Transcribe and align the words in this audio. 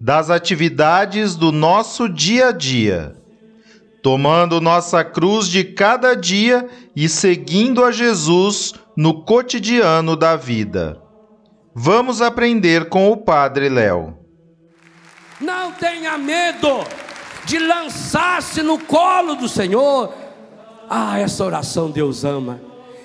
das 0.00 0.30
atividades 0.30 1.36
do 1.36 1.50
nosso 1.50 2.08
dia 2.08 2.48
a 2.48 2.52
dia, 2.52 3.16
tomando 4.02 4.60
nossa 4.60 5.02
cruz 5.04 5.48
de 5.48 5.64
cada 5.64 6.14
dia 6.14 6.68
e 6.94 7.08
seguindo 7.08 7.84
a 7.84 7.90
Jesus 7.90 8.74
no 8.96 9.24
cotidiano 9.24 10.16
da 10.16 10.36
vida. 10.36 11.00
Vamos 11.74 12.22
aprender 12.22 12.88
com 12.88 13.10
o 13.10 13.16
Padre 13.16 13.68
Léo. 13.68 14.16
Não 15.40 15.72
tenha 15.72 16.16
medo 16.16 16.84
de 17.44 17.58
lançar-se 17.58 18.62
no 18.62 18.78
colo 18.78 19.34
do 19.34 19.48
Senhor. 19.48 20.14
Ah, 20.88 21.18
essa 21.18 21.44
oração 21.44 21.90
Deus 21.90 22.24
ama. 22.24 22.60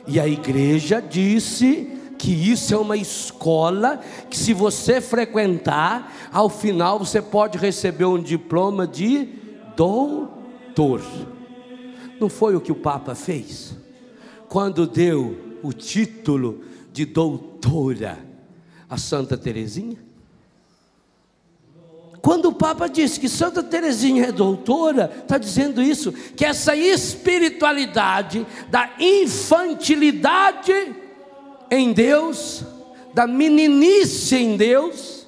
E 0.05 0.19
a 0.19 0.27
igreja 0.27 1.01
disse 1.01 1.98
que 2.19 2.31
isso 2.33 2.73
é 2.73 2.77
uma 2.77 2.97
escola 2.97 4.01
que, 4.29 4.37
se 4.37 4.53
você 4.53 4.99
frequentar, 4.99 6.29
ao 6.33 6.49
final 6.49 6.99
você 6.99 7.21
pode 7.21 7.57
receber 7.57 8.03
um 8.03 8.21
diploma 8.21 8.85
de 8.85 9.29
doutor. 9.75 11.01
Não 12.19 12.27
foi 12.27 12.57
o 12.57 12.61
que 12.61 12.73
o 12.73 12.75
Papa 12.75 13.15
fez? 13.15 13.73
Quando 14.49 14.85
deu 14.85 15.57
o 15.63 15.71
título 15.71 16.61
de 16.91 17.05
doutora 17.05 18.19
a 18.89 18.97
Santa 18.97 19.37
Teresinha? 19.37 19.97
Quando 22.21 22.49
o 22.49 22.53
Papa 22.53 22.89
disse 22.89 23.17
que 23.17 23.29
Santa 23.29 23.63
Teresinha 23.63 24.25
é 24.25 24.31
doutora, 24.33 25.09
está 25.21 25.37
dizendo 25.37 25.81
isso, 25.81 26.11
que 26.11 26.43
essa 26.43 26.75
espiritualidade 26.75 28.45
da 28.69 28.89
infantilidade 28.99 30.73
em 31.71 31.93
Deus, 31.93 32.63
da 33.13 33.27
meninice 33.27 34.35
em 34.35 34.57
Deus, 34.57 35.27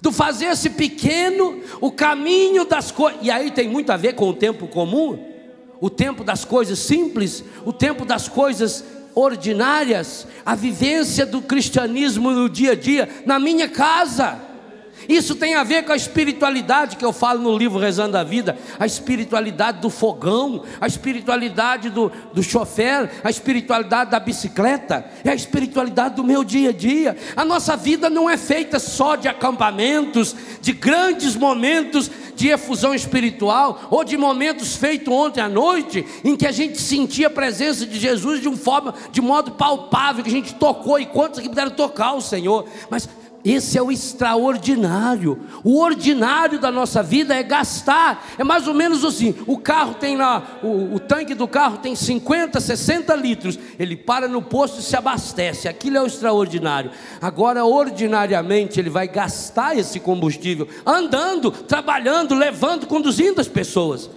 do 0.00 0.10
fazer-se 0.10 0.70
pequeno, 0.70 1.62
o 1.80 1.92
caminho 1.92 2.64
das 2.64 2.90
coisas, 2.90 3.20
e 3.22 3.30
aí 3.30 3.50
tem 3.50 3.68
muito 3.68 3.90
a 3.90 3.96
ver 3.96 4.14
com 4.14 4.28
o 4.28 4.34
tempo 4.34 4.66
comum, 4.66 5.18
o 5.80 5.88
tempo 5.88 6.24
das 6.24 6.44
coisas 6.44 6.78
simples, 6.78 7.44
o 7.64 7.72
tempo 7.72 8.04
das 8.04 8.28
coisas 8.28 8.84
ordinárias, 9.14 10.26
a 10.44 10.54
vivência 10.54 11.26
do 11.26 11.42
cristianismo 11.42 12.30
no 12.30 12.48
dia 12.48 12.72
a 12.72 12.74
dia, 12.74 13.08
na 13.26 13.38
minha 13.38 13.68
casa. 13.68 14.51
Isso 15.08 15.34
tem 15.34 15.54
a 15.54 15.64
ver 15.64 15.84
com 15.84 15.92
a 15.92 15.96
espiritualidade 15.96 16.96
que 16.96 17.04
eu 17.04 17.12
falo 17.12 17.40
no 17.40 17.56
livro 17.56 17.78
Rezando 17.78 18.16
a 18.16 18.24
Vida, 18.24 18.56
a 18.78 18.86
espiritualidade 18.86 19.80
do 19.80 19.90
fogão, 19.90 20.62
a 20.80 20.86
espiritualidade 20.86 21.90
do, 21.90 22.10
do 22.32 22.42
chofer, 22.42 23.10
a 23.22 23.30
espiritualidade 23.30 24.10
da 24.10 24.20
bicicleta, 24.20 25.04
é 25.24 25.30
a 25.30 25.34
espiritualidade 25.34 26.16
do 26.16 26.24
meu 26.24 26.44
dia 26.44 26.70
a 26.70 26.72
dia. 26.72 27.16
A 27.36 27.44
nossa 27.44 27.76
vida 27.76 28.08
não 28.08 28.28
é 28.28 28.36
feita 28.36 28.78
só 28.78 29.16
de 29.16 29.28
acampamentos, 29.28 30.34
de 30.60 30.72
grandes 30.72 31.34
momentos 31.36 32.10
de 32.34 32.48
efusão 32.48 32.94
espiritual, 32.94 33.88
ou 33.90 34.04
de 34.04 34.16
momentos 34.16 34.76
feitos 34.76 35.12
ontem 35.12 35.40
à 35.40 35.48
noite, 35.48 36.04
em 36.24 36.34
que 36.34 36.46
a 36.46 36.52
gente 36.52 36.80
sentia 36.80 37.26
a 37.26 37.30
presença 37.30 37.86
de 37.86 37.98
Jesus 37.98 38.40
de, 38.40 38.48
um 38.48 38.56
forma, 38.56 38.94
de 39.10 39.20
modo 39.20 39.52
palpável, 39.52 40.24
que 40.24 40.30
a 40.30 40.32
gente 40.32 40.54
tocou, 40.54 40.98
e 40.98 41.06
quantos 41.06 41.38
aqui 41.38 41.48
puderam 41.48 41.70
tocar 41.70 42.14
o 42.14 42.20
Senhor, 42.20 42.66
mas 42.90 43.08
esse 43.44 43.76
é 43.76 43.82
o 43.82 43.90
extraordinário. 43.90 45.40
O 45.64 45.80
ordinário 45.80 46.60
da 46.60 46.70
nossa 46.70 47.02
vida 47.02 47.34
é 47.34 47.42
gastar. 47.42 48.24
É 48.38 48.44
mais 48.44 48.68
ou 48.68 48.74
menos 48.74 49.04
assim: 49.04 49.34
o 49.46 49.58
carro 49.58 49.94
tem 49.94 50.16
lá, 50.16 50.60
o, 50.62 50.94
o, 50.94 51.00
tanque 51.00 51.34
do 51.34 51.48
carro 51.48 51.78
tem 51.78 51.96
50, 51.96 52.60
60 52.60 53.14
litros. 53.16 53.58
Ele 53.78 53.96
para 53.96 54.28
no 54.28 54.40
posto 54.40 54.78
e 54.78 54.82
se 54.82 54.96
abastece. 54.96 55.68
Aquilo 55.68 55.96
é 55.96 56.02
o 56.02 56.06
extraordinário. 56.06 56.92
Agora, 57.20 57.64
ordinariamente, 57.64 58.78
ele 58.78 58.90
vai 58.90 59.08
gastar 59.08 59.76
esse 59.76 59.98
combustível 59.98 60.68
andando, 60.86 61.50
trabalhando, 61.50 62.34
levando, 62.34 62.86
conduzindo 62.86 63.40
as 63.40 63.48
pessoas. 63.48 64.08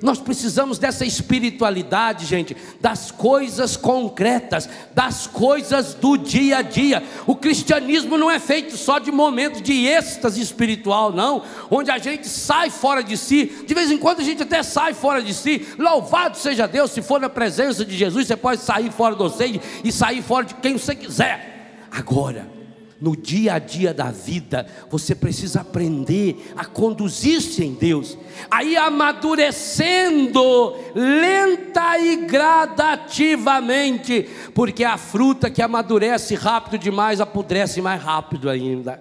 Nós 0.00 0.18
precisamos 0.18 0.78
dessa 0.78 1.04
espiritualidade, 1.04 2.24
gente, 2.24 2.56
das 2.80 3.10
coisas 3.10 3.76
concretas, 3.76 4.68
das 4.94 5.26
coisas 5.26 5.94
do 5.94 6.16
dia 6.16 6.58
a 6.58 6.62
dia. 6.62 7.02
O 7.26 7.34
cristianismo 7.34 8.16
não 8.16 8.30
é 8.30 8.38
feito 8.38 8.76
só 8.76 8.98
de 8.98 9.10
momentos 9.10 9.62
de 9.62 9.86
êxtase 9.86 10.40
espiritual, 10.40 11.12
não, 11.12 11.42
onde 11.70 11.90
a 11.90 11.98
gente 11.98 12.28
sai 12.28 12.70
fora 12.70 13.02
de 13.02 13.16
si. 13.16 13.64
De 13.66 13.74
vez 13.74 13.90
em 13.90 13.98
quando 13.98 14.20
a 14.20 14.24
gente 14.24 14.42
até 14.42 14.62
sai 14.62 14.94
fora 14.94 15.22
de 15.22 15.34
si. 15.34 15.66
Louvado 15.78 16.36
seja 16.36 16.66
Deus, 16.66 16.90
se 16.90 17.02
for 17.02 17.20
na 17.20 17.28
presença 17.28 17.84
de 17.84 17.96
Jesus, 17.96 18.26
você 18.26 18.36
pode 18.36 18.60
sair 18.60 18.90
fora 18.90 19.14
do 19.14 19.28
você 19.28 19.60
e 19.82 19.90
sair 19.90 20.22
fora 20.22 20.44
de 20.46 20.54
quem 20.54 20.78
você 20.78 20.94
quiser. 20.94 21.86
Agora, 21.90 22.57
no 23.00 23.16
dia 23.16 23.54
a 23.54 23.58
dia 23.58 23.94
da 23.94 24.10
vida, 24.10 24.66
você 24.90 25.14
precisa 25.14 25.60
aprender 25.60 26.52
a 26.56 26.64
conduzir-se 26.64 27.64
em 27.64 27.74
Deus, 27.74 28.18
aí 28.50 28.76
amadurecendo 28.76 30.74
lenta 30.94 31.98
e 31.98 32.16
gradativamente, 32.26 34.28
porque 34.54 34.84
a 34.84 34.96
fruta 34.96 35.48
que 35.48 35.62
amadurece 35.62 36.34
rápido 36.34 36.78
demais 36.78 37.20
apodrece 37.20 37.80
mais 37.80 38.02
rápido 38.02 38.50
ainda. 38.50 39.00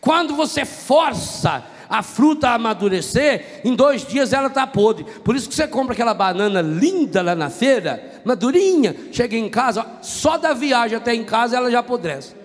Quando 0.00 0.34
você 0.34 0.66
força 0.66 1.64
a 1.88 2.02
fruta 2.02 2.50
a 2.50 2.54
amadurecer, 2.54 3.62
em 3.64 3.74
dois 3.74 4.06
dias 4.06 4.34
ela 4.34 4.48
está 4.48 4.66
podre. 4.66 5.06
Por 5.24 5.34
isso 5.34 5.48
que 5.48 5.54
você 5.54 5.66
compra 5.66 5.94
aquela 5.94 6.12
banana 6.12 6.60
linda 6.60 7.22
lá 7.22 7.34
na 7.34 7.48
feira, 7.48 8.20
madurinha, 8.24 8.94
chega 9.10 9.36
em 9.36 9.48
casa, 9.48 9.86
só 10.02 10.36
da 10.36 10.52
viagem 10.52 10.98
até 10.98 11.14
em 11.14 11.24
casa 11.24 11.56
ela 11.56 11.70
já 11.70 11.78
apodrece. 11.78 12.37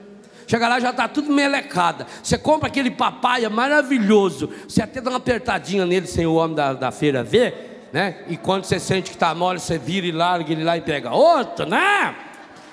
Chega 0.47 0.67
lá 0.67 0.79
já 0.79 0.89
está 0.89 1.07
tudo 1.07 1.31
melecada. 1.31 2.05
Você 2.21 2.37
compra 2.37 2.67
aquele 2.67 2.91
papaya 2.91 3.49
maravilhoso. 3.49 4.49
Você 4.67 4.81
até 4.81 5.01
dá 5.01 5.09
uma 5.11 5.17
apertadinha 5.17 5.85
nele 5.85 6.07
sem 6.07 6.25
o 6.25 6.35
homem 6.35 6.55
da, 6.55 6.73
da 6.73 6.91
feira 6.91 7.23
ver. 7.23 7.89
Né? 7.91 8.23
E 8.27 8.37
quando 8.37 8.63
você 8.63 8.79
sente 8.79 9.11
que 9.11 9.15
está 9.15 9.33
mole, 9.35 9.59
você 9.59 9.77
vira 9.77 10.07
e 10.07 10.11
larga 10.11 10.51
ele 10.51 10.63
lá 10.63 10.75
e 10.77 10.81
pega 10.81 11.11
outro, 11.11 11.65
né? 11.67 12.15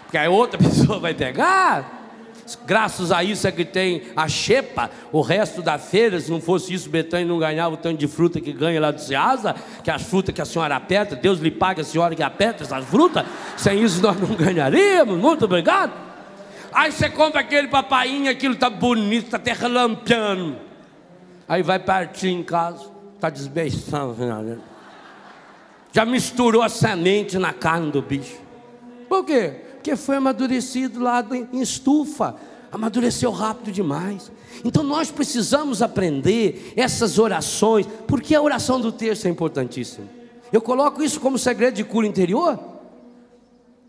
Porque 0.04 0.16
aí 0.16 0.28
outra 0.28 0.56
pessoa 0.58 0.98
vai 0.98 1.12
pegar. 1.14 2.00
Graças 2.66 3.12
a 3.12 3.22
isso 3.22 3.46
é 3.46 3.52
que 3.52 3.64
tem 3.64 4.02
a 4.16 4.26
xepa, 4.28 4.90
o 5.12 5.20
resto 5.20 5.62
da 5.62 5.78
feira, 5.78 6.18
se 6.18 6.30
não 6.30 6.40
fosse 6.40 6.74
isso, 6.74 6.90
Betânia 6.90 7.26
não 7.26 7.38
ganhava 7.38 7.74
o 7.74 7.76
tanto 7.76 7.98
de 7.98 8.08
fruta 8.08 8.40
que 8.40 8.52
ganha 8.52 8.80
lá 8.80 8.90
do 8.90 9.00
Ceasa, 9.00 9.54
que 9.84 9.90
as 9.90 10.02
frutas 10.02 10.34
que 10.34 10.40
a 10.40 10.44
senhora 10.44 10.74
aperta, 10.74 11.14
Deus 11.14 11.38
lhe 11.38 11.50
paga 11.50 11.82
a 11.82 11.84
senhora 11.84 12.14
que 12.14 12.22
aperta 12.22 12.64
essas 12.64 12.84
frutas, 12.86 13.24
sem 13.56 13.82
isso 13.82 14.02
nós 14.02 14.18
não 14.18 14.34
ganharíamos, 14.34 15.16
muito 15.18 15.44
obrigado. 15.44 16.09
Aí 16.72 16.92
você 16.92 17.08
compra 17.08 17.40
aquele 17.40 17.68
papainho, 17.68 18.30
aquilo 18.30 18.54
tá 18.56 18.70
bonito, 18.70 19.26
está 19.26 19.36
até 19.36 19.52
relampeando. 19.52 20.56
Aí 21.48 21.62
vai 21.62 21.78
partir 21.78 22.28
em 22.28 22.42
casa, 22.42 22.86
está 23.14 23.28
desbeiçando. 23.28 24.16
Já 25.92 26.04
misturou 26.04 26.62
a 26.62 26.68
semente 26.68 27.38
na 27.38 27.52
carne 27.52 27.90
do 27.90 28.00
bicho. 28.00 28.38
Por 29.08 29.24
quê? 29.24 29.56
Porque 29.74 29.96
foi 29.96 30.16
amadurecido 30.16 31.00
lá 31.00 31.26
em 31.52 31.60
estufa, 31.60 32.36
amadureceu 32.70 33.32
rápido 33.32 33.72
demais. 33.72 34.30
Então 34.64 34.82
nós 34.82 35.10
precisamos 35.10 35.82
aprender 35.82 36.72
essas 36.76 37.18
orações, 37.18 37.86
porque 38.06 38.34
a 38.34 38.42
oração 38.42 38.80
do 38.80 38.92
texto 38.92 39.26
é 39.26 39.28
importantíssima. 39.28 40.06
Eu 40.52 40.60
coloco 40.60 41.02
isso 41.02 41.18
como 41.20 41.38
segredo 41.38 41.74
de 41.74 41.84
cura 41.84 42.06
interior. 42.06 42.58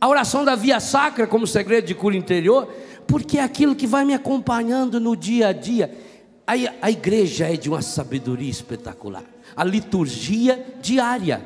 A 0.02 0.08
oração 0.08 0.44
da 0.44 0.56
via 0.56 0.80
sacra 0.80 1.28
como 1.28 1.46
segredo 1.46 1.86
de 1.86 1.94
cura 1.94 2.18
interior, 2.18 2.68
porque 3.06 3.38
é 3.38 3.44
aquilo 3.44 3.76
que 3.76 3.86
vai 3.86 4.04
me 4.04 4.16
acompanhando 4.16 5.00
no 5.00 5.16
dia 5.16 5.50
a 5.50 5.54
dia. 5.54 5.96
A, 6.48 6.54
a 6.82 6.90
igreja 6.90 7.54
é 7.54 7.56
de 7.56 7.70
uma 7.70 7.84
sabedoria 7.84 8.50
espetacular. 8.50 9.24
A 9.56 9.64
liturgia 9.64 10.66
diária. 10.82 11.46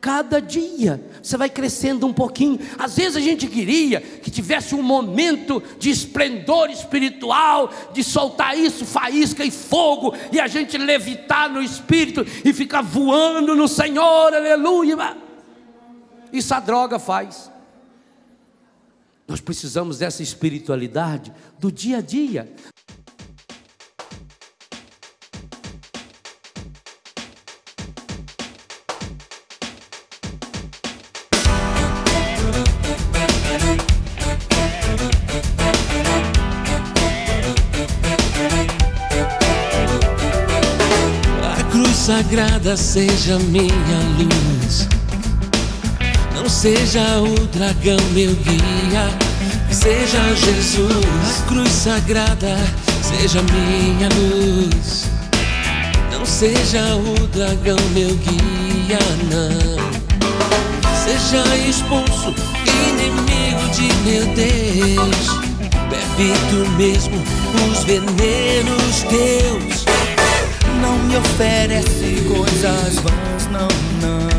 Cada 0.00 0.40
dia 0.40 1.02
você 1.22 1.36
vai 1.36 1.50
crescendo 1.50 2.06
um 2.06 2.12
pouquinho. 2.12 2.58
Às 2.78 2.96
vezes 2.96 3.16
a 3.16 3.20
gente 3.20 3.46
queria 3.46 4.00
que 4.00 4.30
tivesse 4.30 4.74
um 4.74 4.82
momento 4.82 5.62
de 5.78 5.90
esplendor 5.90 6.70
espiritual, 6.70 7.70
de 7.92 8.02
soltar 8.02 8.58
isso, 8.58 8.86
faísca 8.86 9.44
e 9.44 9.50
fogo, 9.50 10.14
e 10.32 10.40
a 10.40 10.46
gente 10.46 10.78
levitar 10.78 11.50
no 11.50 11.62
espírito 11.62 12.24
e 12.42 12.50
ficar 12.54 12.80
voando 12.80 13.54
no 13.54 13.68
Senhor, 13.68 14.32
aleluia. 14.32 15.18
Isso 16.32 16.54
a 16.54 16.60
droga 16.60 16.98
faz. 16.98 17.52
Nós 19.26 19.40
precisamos 19.40 19.98
dessa 19.98 20.22
espiritualidade 20.22 21.32
do 21.58 21.72
dia 21.72 21.98
a 21.98 22.00
dia. 22.02 22.52
A 41.42 41.64
cruz 41.70 41.96
sagrada 41.96 42.76
seja 42.76 43.38
minha 43.38 43.72
luz 44.18 45.03
não 46.44 46.50
seja 46.50 47.22
o 47.22 47.46
dragão 47.46 47.96
meu 48.12 48.34
guia, 48.34 49.08
seja 49.70 50.20
Jesus. 50.36 51.40
A 51.42 51.46
cruz 51.48 51.70
sagrada 51.70 52.58
seja 53.00 53.40
minha 53.44 54.10
luz. 54.10 55.06
Não 56.12 56.26
seja 56.26 56.96
o 56.96 57.26
dragão 57.28 57.78
meu 57.94 58.14
guia, 58.16 58.98
não. 59.30 59.78
Seja 61.02 61.56
expulso, 61.56 62.34
inimigo 62.90 63.66
de 63.70 63.90
meu 64.04 64.26
Deus. 64.34 65.26
Bebe 65.88 66.34
tu 66.50 66.70
mesmo 66.72 67.22
os 67.72 67.84
venenos 67.84 69.02
teus. 69.08 69.86
Não 70.82 70.98
me 70.98 71.16
oferece 71.16 72.22
coisas 72.28 72.96
vãs, 72.96 73.46
não, 73.50 73.68
não 74.02 74.33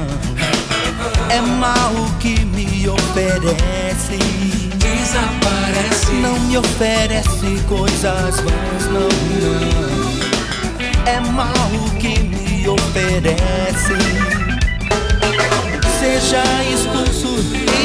mal 1.65 1.93
que 2.19 2.45
me 2.45 2.87
oferece. 2.87 4.19
Desaparece. 4.77 6.13
Não 6.21 6.39
me 6.41 6.57
oferece 6.57 7.59
coisas 7.67 8.35
vãs, 8.41 8.85
não, 8.91 9.09
não. 9.41 9.65
É 11.05 11.19
mal 11.31 11.53
que 11.99 12.19
me 12.19 12.67
oferece. 12.69 13.97
Seja 15.99 16.43
expulso, 16.71 17.33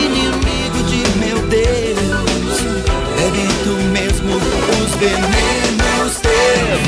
inimigo 0.05 0.83
de 0.91 1.01
meu 1.19 1.39
Deus. 1.49 2.61
Bebe 3.17 3.49
tu 3.65 3.75
mesmo 3.93 4.37
os 4.37 4.95
venenos 4.97 6.21
teus. 6.21 6.83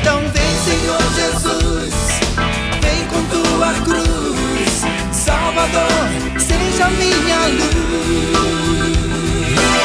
Então 0.00 0.20
vem, 0.32 0.52
Senhor 0.64 1.04
Jesus, 1.18 1.94
vem 2.80 3.00
com 3.08 3.22
tua 3.24 3.72
cruz. 3.84 3.99
Salvador, 5.60 6.40
seja 6.40 6.88
minha 6.88 7.40
luz. 7.48 8.30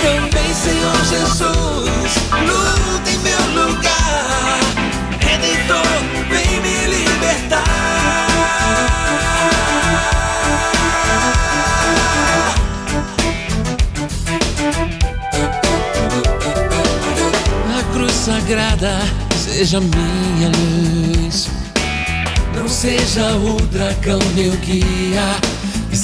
Também, 0.02 0.54
Senhor 0.54 1.04
Jesus, 1.04 2.14
luta 2.48 3.10
em 3.10 3.18
meu 3.20 3.44
lugar. 3.66 4.60
Redentor, 5.20 5.86
vem 6.30 6.62
me 6.62 6.78
libertar. 6.96 7.66
A 17.78 17.84
cruz 17.92 18.14
sagrada 18.14 19.02
seja 19.36 19.82
minha 19.82 20.50
luz. 20.50 21.50
Não 22.56 22.70
seja 22.70 23.36
o 23.36 23.62
dragão 23.68 24.20
meu 24.36 24.54
guia, 24.54 25.36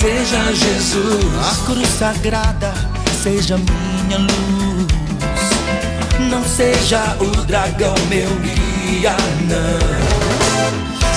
seja 0.02 0.52
Jesus. 0.52 1.26
A 1.40 1.66
cruz 1.66 1.88
sagrada 1.88 2.74
seja 3.22 3.56
minha 3.58 4.18
luz. 4.18 4.88
Não 6.28 6.44
seja 6.44 7.16
o 7.20 7.30
dragão 7.46 7.94
meu 8.10 8.30
guia, 8.40 9.16
não. 9.48 10.42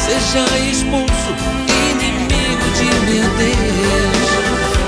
Seja 0.04 0.44
expulso, 0.70 1.32
inimigo 1.66 2.66
de 2.76 2.84
meu 3.06 3.28
Deus. 3.38 4.34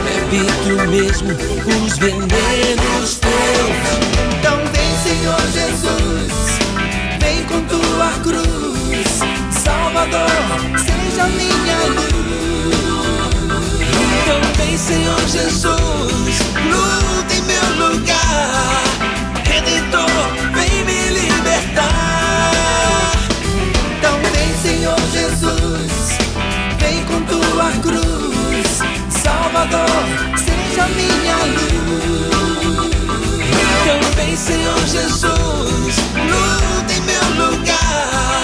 Bebe 0.05 0.47
tu 0.63 0.77
mesmo 0.91 1.31
os 1.33 1.97
venenos 1.97 3.17
teus. 3.17 3.79
Então 4.39 4.59
vem, 4.73 4.93
Senhor 5.03 5.41
Jesus, 5.53 6.33
vem 7.19 7.45
com 7.45 7.63
tua 7.63 8.11
cruz. 8.23 9.09
Salvador, 9.65 10.29
seja 10.85 11.27
minha 11.29 11.77
luz. 11.89 12.56
Então 14.27 14.41
vem, 14.57 14.77
Senhor 14.77 15.21
Jesus, 15.29 16.41
luta 16.69 17.33
em 17.33 17.43
meu 17.43 17.63
lugar. 17.87 18.83
Redentor, 19.45 20.11
vem 20.53 20.85
me 20.85 21.01
libertar. 21.21 22.51
Então 23.97 24.19
vem, 24.33 24.53
Senhor 24.61 24.99
Jesus, 25.13 26.19
vem 26.81 27.05
com 27.05 27.23
tua 27.23 27.71
cruz. 27.81 28.81
Salvador, 29.23 30.05
seja 30.37 30.89
minha 30.89 31.37
luz. 31.55 32.91
Então 33.81 34.01
vem, 34.17 34.37
Senhor 34.37 34.87
Jesus, 34.89 35.97
luta 36.17 36.93
em 36.93 37.01
meu 37.03 37.47
lugar. 37.47 38.36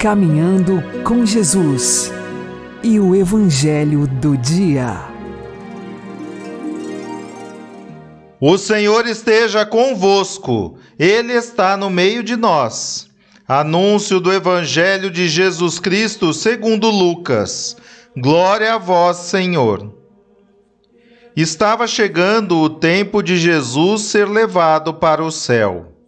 Caminhando 0.00 0.82
com 1.04 1.26
Jesus 1.26 2.10
e 2.82 2.98
o 2.98 3.14
Evangelho 3.14 4.06
do 4.06 4.34
Dia. 4.34 4.96
O 8.40 8.56
Senhor 8.56 9.06
esteja 9.06 9.66
convosco, 9.66 10.78
Ele 10.98 11.34
está 11.34 11.76
no 11.76 11.90
meio 11.90 12.22
de 12.22 12.34
nós. 12.34 13.10
Anúncio 13.46 14.20
do 14.20 14.32
Evangelho 14.32 15.10
de 15.10 15.28
Jesus 15.28 15.78
Cristo 15.78 16.32
segundo 16.32 16.88
Lucas. 16.88 17.76
Glória 18.16 18.72
a 18.72 18.78
vós, 18.78 19.18
Senhor. 19.18 19.94
Estava 21.36 21.86
chegando 21.86 22.56
o 22.56 22.70
tempo 22.70 23.22
de 23.22 23.36
Jesus 23.36 24.04
ser 24.04 24.26
levado 24.26 24.94
para 24.94 25.22
o 25.22 25.30
céu. 25.30 25.99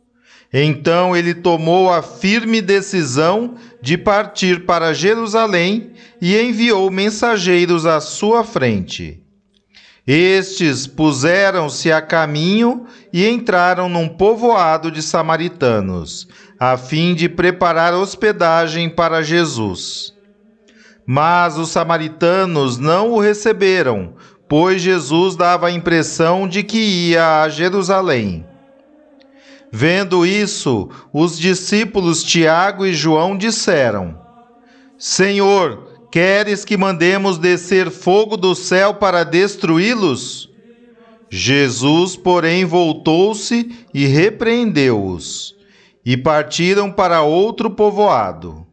Então 0.53 1.17
ele 1.17 1.33
tomou 1.33 1.91
a 1.91 2.03
firme 2.03 2.61
decisão 2.61 3.55
de 3.81 3.97
partir 3.97 4.67
para 4.67 4.93
Jerusalém 4.93 5.93
e 6.21 6.39
enviou 6.39 6.91
mensageiros 6.91 7.87
à 7.87 8.01
sua 8.01 8.45
frente. 8.45 9.23
Estes 10.07 10.87
puseram-se 10.87 11.91
a 11.91 12.03
caminho 12.03 12.87
e 13.13 13.27
entraram 13.27 13.89
num 13.89 14.09
povoado 14.09 14.91
de 14.91 15.01
samaritanos, 15.01 16.29
a 16.59 16.77
fim 16.77 17.15
de 17.15 17.29
preparar 17.29 17.95
hospedagem 17.95 18.91
para 18.91 19.23
Jesus. 19.23 20.13
Mas 21.07 21.57
os 21.57 21.71
samaritanos 21.71 22.79
não 22.79 23.13
o 23.13 23.21
receberam, 23.21 24.15
pois 24.49 24.83
Jesus 24.83 25.35
dava 25.37 25.69
a 25.69 25.73
impressão 25.73 26.47
de 26.47 26.63
que 26.63 26.79
ia 26.79 27.43
a 27.43 27.49
Jerusalém. 27.49 28.45
Vendo 29.75 30.27
isso, 30.27 30.91
os 31.11 31.39
discípulos 31.39 32.23
Tiago 32.23 32.85
e 32.85 32.93
João 32.93 33.35
disseram: 33.39 34.21
Senhor, 34.99 36.09
queres 36.13 36.63
que 36.63 36.77
mandemos 36.77 37.39
descer 37.39 37.91
fogo 37.91 38.37
do 38.37 38.55
céu 38.55 38.93
para 38.93 39.25
destruí-los? 39.25 40.51
Jesus, 41.31 42.17
porém, 42.17 42.67
voltou-se 42.67 43.75
e 43.95 44.05
repreendeu-os, 44.05 45.55
e 46.05 46.19
partiram 46.19 46.93
para 46.93 47.23
outro 47.23 47.71
povoado. 47.71 48.67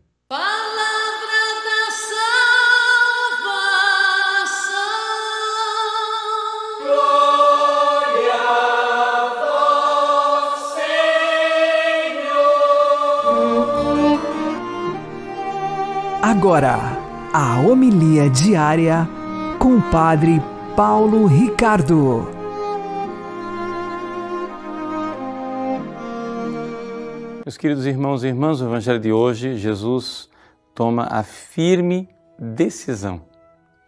Agora, 16.32 16.78
a 17.34 17.60
homilia 17.60 18.30
diária 18.30 19.10
com 19.58 19.78
o 19.78 19.82
Padre 19.90 20.40
Paulo 20.76 21.26
Ricardo. 21.26 22.28
Meus 27.44 27.58
queridos 27.58 27.88
irmãos 27.88 28.24
e 28.24 28.28
irmãs, 28.28 28.62
o 28.62 28.66
Evangelho 28.66 29.00
de 29.00 29.12
hoje, 29.12 29.58
Jesus 29.58 30.30
toma 30.76 31.08
a 31.10 31.24
firme 31.24 32.08
decisão 32.38 33.24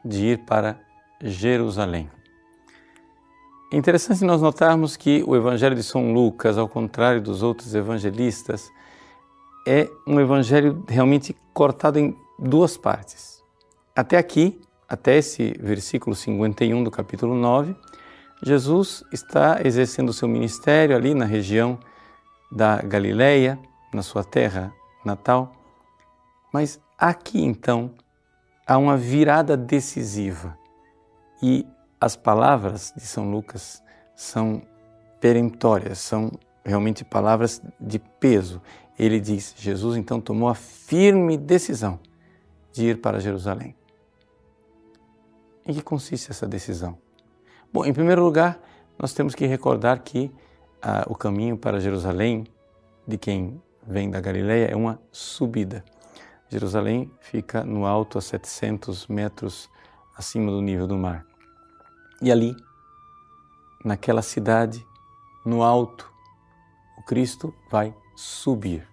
de 0.04 0.26
ir 0.30 0.40
para 0.40 0.80
Jerusalém. 1.24 2.10
É 3.72 3.78
interessante 3.78 4.26
nós 4.26 4.42
notarmos 4.42 4.98
que 4.98 5.24
o 5.28 5.36
Evangelho 5.36 5.76
de 5.76 5.84
São 5.84 6.12
Lucas, 6.12 6.58
ao 6.58 6.68
contrário 6.68 7.22
dos 7.22 7.44
outros 7.44 7.76
evangelistas, 7.76 8.72
é 9.68 9.88
um 10.08 10.20
evangelho 10.20 10.84
realmente 10.88 11.36
cortado 11.54 12.00
em 12.00 12.18
duas 12.42 12.76
partes. 12.76 13.44
Até 13.96 14.18
aqui, 14.18 14.60
até 14.90 15.18
esse 15.18 15.54
versículo 15.60 16.16
51 16.16 16.84
do 16.84 16.90
capítulo 16.90 17.36
9, 17.36 17.76
Jesus 18.42 19.04
está 19.14 19.60
exercendo 19.64 20.12
seu 20.12 20.28
ministério 20.28 20.96
ali 20.96 21.14
na 21.14 21.26
região 21.26 21.78
da 22.52 22.82
Galileia, 22.82 23.60
na 23.94 24.02
sua 24.02 24.24
terra 24.24 24.74
natal. 25.06 25.54
Mas 26.52 26.80
aqui 26.98 27.44
então 27.44 27.92
há 28.66 28.78
uma 28.78 28.98
virada 28.98 29.56
decisiva 29.56 30.58
e 31.44 31.66
as 32.00 32.16
palavras 32.16 32.92
de 32.98 33.06
São 33.06 33.30
Lucas 33.30 33.84
são 34.16 34.64
peremptórias, 35.20 36.00
são 36.00 36.32
realmente 36.66 37.06
palavras 37.06 37.62
de 37.80 38.00
peso. 38.00 38.60
Ele 38.98 39.20
diz: 39.20 39.54
Jesus 39.56 39.96
então 39.96 40.20
tomou 40.20 40.50
a 40.50 40.56
firme 40.56 41.38
decisão 41.38 42.00
de 42.72 42.88
ir 42.88 43.02
para 43.02 43.20
Jerusalém. 43.20 43.76
Em 45.66 45.74
que 45.74 45.82
consiste 45.82 46.32
essa 46.32 46.48
decisão? 46.48 46.98
Bom, 47.72 47.86
em 47.86 47.94
primeiro 47.94 48.24
lugar, 48.24 48.60
nós 48.98 49.14
temos 49.14 49.36
que 49.36 49.46
recordar 49.46 50.00
que 50.00 50.32
ah, 50.82 51.06
o 51.08 51.16
caminho 51.16 51.58
para 51.58 51.80
Jerusalém, 51.80 52.46
de 53.08 53.18
quem 53.18 53.62
vem 53.86 54.10
da 54.10 54.20
Galileia, 54.20 54.68
é 54.68 54.76
uma 54.76 55.00
subida. 55.12 55.84
Jerusalém 56.50 57.12
fica 57.20 57.64
no 57.64 57.86
alto 57.86 58.18
a 58.18 58.22
700 58.22 59.08
metros 59.08 59.70
acima 60.18 60.52
do 60.52 60.62
nível 60.62 60.86
do 60.86 60.98
mar. 60.98 61.26
E 62.22 62.32
ali, 62.32 62.56
naquela 63.86 64.22
cidade, 64.22 64.86
no 65.46 65.64
alto, 65.64 66.12
o 66.98 67.04
Cristo 67.04 67.54
vai 67.70 67.96
subir. 68.16 68.88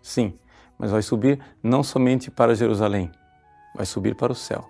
Sim, 0.00 0.36
mas 0.78 0.90
vai 0.90 1.02
subir 1.02 1.40
não 1.62 1.82
somente 1.82 2.30
para 2.30 2.54
Jerusalém, 2.54 3.10
vai 3.74 3.86
subir 3.86 4.14
para 4.14 4.32
o 4.32 4.34
céu. 4.34 4.68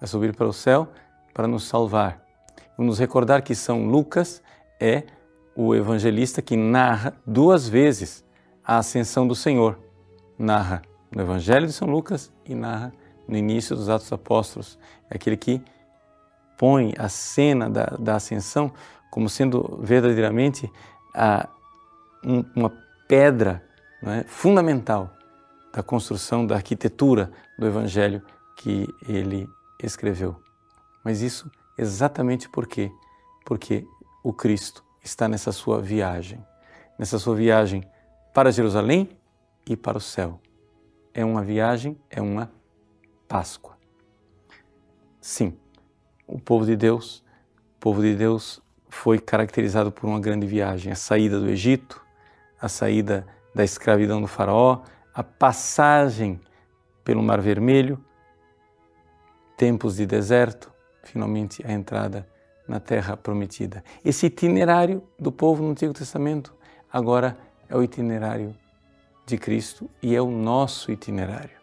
Vai 0.00 0.08
subir 0.08 0.34
para 0.34 0.46
o 0.46 0.52
céu 0.52 0.88
para 1.32 1.46
nos 1.46 1.64
salvar. 1.64 2.22
Vamos 2.76 2.98
recordar 2.98 3.42
que 3.42 3.54
São 3.54 3.86
Lucas 3.86 4.42
é 4.80 5.04
o 5.54 5.74
evangelista 5.74 6.42
que 6.42 6.56
narra 6.56 7.14
duas 7.26 7.68
vezes 7.68 8.24
a 8.64 8.78
ascensão 8.78 9.26
do 9.26 9.34
Senhor. 9.34 9.78
Narra 10.38 10.82
no 11.10 11.22
Evangelho 11.22 11.66
de 11.66 11.72
São 11.72 11.88
Lucas 11.88 12.32
e 12.44 12.54
narra 12.54 12.92
no 13.26 13.36
início 13.36 13.74
dos 13.74 13.88
Atos 13.88 14.12
Apóstolos. 14.12 14.78
É 15.10 15.16
aquele 15.16 15.36
que 15.36 15.62
põe 16.58 16.92
a 16.98 17.08
cena 17.08 17.70
da, 17.70 17.84
da 17.98 18.16
ascensão 18.16 18.72
como 19.10 19.28
sendo 19.28 19.78
verdadeiramente 19.82 20.70
a, 21.14 21.48
um, 22.24 22.44
uma 22.54 22.72
pedra 23.08 23.64
é, 24.02 24.24
fundamental 24.24 25.15
da 25.76 25.82
construção, 25.82 26.46
da 26.46 26.54
arquitetura 26.54 27.30
do 27.58 27.66
Evangelho 27.66 28.22
que 28.56 28.88
ele 29.06 29.46
escreveu. 29.82 30.34
Mas 31.04 31.20
isso 31.20 31.50
exatamente 31.76 32.48
por 32.48 32.66
quê? 32.66 32.90
Porque 33.44 33.86
o 34.24 34.32
Cristo 34.32 34.82
está 35.04 35.28
nessa 35.28 35.52
sua 35.52 35.78
viagem, 35.82 36.42
nessa 36.98 37.18
sua 37.18 37.36
viagem 37.36 37.86
para 38.32 38.50
Jerusalém 38.50 39.10
e 39.68 39.76
para 39.76 39.98
o 39.98 40.00
céu. 40.00 40.40
É 41.12 41.22
uma 41.22 41.42
viagem, 41.42 42.00
é 42.08 42.22
uma 42.22 42.50
Páscoa. 43.28 43.76
Sim, 45.20 45.58
o 46.26 46.40
povo 46.40 46.64
de 46.64 46.74
Deus, 46.74 47.18
o 47.76 47.80
povo 47.80 48.00
de 48.00 48.14
Deus 48.14 48.62
foi 48.88 49.18
caracterizado 49.18 49.92
por 49.92 50.06
uma 50.08 50.20
grande 50.20 50.46
viagem, 50.46 50.90
a 50.90 50.96
saída 50.96 51.38
do 51.38 51.50
Egito, 51.50 52.02
a 52.58 52.66
saída 52.66 53.26
da 53.54 53.62
escravidão 53.62 54.22
do 54.22 54.26
faraó, 54.26 54.82
a 55.16 55.24
passagem 55.24 56.38
pelo 57.02 57.22
Mar 57.22 57.40
Vermelho, 57.40 57.98
tempos 59.56 59.96
de 59.96 60.04
deserto, 60.04 60.70
finalmente 61.04 61.66
a 61.66 61.72
entrada 61.72 62.28
na 62.68 62.78
terra 62.78 63.16
prometida. 63.16 63.82
Esse 64.04 64.26
itinerário 64.26 65.02
do 65.18 65.32
povo 65.32 65.62
no 65.62 65.70
Antigo 65.70 65.94
Testamento 65.94 66.54
agora 66.92 67.34
é 67.66 67.74
o 67.74 67.82
itinerário 67.82 68.54
de 69.24 69.38
Cristo 69.38 69.88
e 70.02 70.14
é 70.14 70.20
o 70.20 70.30
nosso 70.30 70.92
itinerário. 70.92 71.56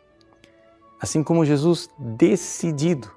Assim 1.00 1.22
como 1.22 1.46
Jesus 1.46 1.92
decidido, 2.00 3.12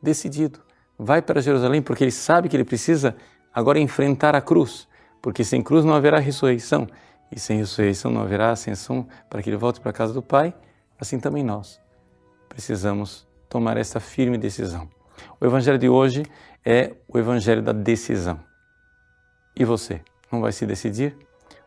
decidido, 0.00 0.60
vai 0.96 1.20
para 1.20 1.42
Jerusalém 1.42 1.82
porque 1.82 2.04
ele 2.04 2.12
sabe 2.12 2.48
que 2.48 2.54
ele 2.54 2.64
precisa 2.64 3.16
agora 3.52 3.80
enfrentar 3.80 4.36
a 4.36 4.40
cruz, 4.40 4.86
porque 5.20 5.42
sem 5.42 5.60
cruz 5.60 5.84
não 5.84 5.94
haverá 5.94 6.20
ressurreição 6.20 6.86
e 7.30 7.38
sem 7.38 7.58
ressurreição 7.58 8.10
não 8.10 8.22
haverá 8.22 8.50
ascensão 8.50 9.06
para 9.28 9.42
que 9.42 9.50
ele 9.50 9.56
volte 9.56 9.80
para 9.80 9.90
a 9.90 9.94
casa 9.94 10.12
do 10.12 10.22
Pai, 10.22 10.54
assim 10.98 11.18
também 11.18 11.42
nós 11.42 11.80
precisamos 12.48 13.26
tomar 13.48 13.76
essa 13.76 14.00
firme 14.00 14.36
decisão. 14.36 14.88
O 15.40 15.46
Evangelho 15.46 15.78
de 15.78 15.88
hoje 15.88 16.24
é 16.64 16.94
o 17.08 17.18
Evangelho 17.18 17.62
da 17.62 17.72
decisão. 17.72 18.40
E 19.56 19.64
você, 19.64 20.00
não 20.30 20.40
vai 20.40 20.52
se 20.52 20.66
decidir? 20.66 21.16